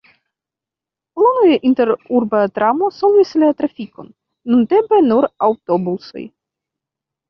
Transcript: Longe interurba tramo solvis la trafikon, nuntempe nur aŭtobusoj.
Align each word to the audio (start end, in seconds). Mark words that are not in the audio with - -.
Longe 1.25 1.57
interurba 1.71 2.41
tramo 2.57 2.89
solvis 2.97 3.37
la 3.45 3.53
trafikon, 3.63 4.11
nuntempe 4.53 5.05
nur 5.13 5.33
aŭtobusoj. 5.53 6.31